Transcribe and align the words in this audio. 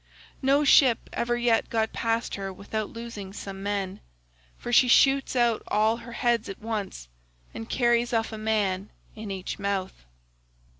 No 0.41 0.63
ship 0.63 1.11
ever 1.13 1.37
yet 1.37 1.69
got 1.69 1.93
past 1.93 2.33
her 2.33 2.51
without 2.51 2.89
losing 2.89 3.33
some 3.33 3.61
men, 3.61 3.99
for 4.57 4.73
she 4.73 4.87
shoots 4.87 5.35
out 5.35 5.61
all 5.67 5.97
her 5.97 6.13
heads 6.13 6.49
at 6.49 6.57
once, 6.57 7.07
and 7.53 7.69
carries 7.69 8.11
off 8.11 8.31
a 8.33 8.37
man 8.39 8.89
in 9.15 9.29
each 9.29 9.59
mouth. 9.59 10.05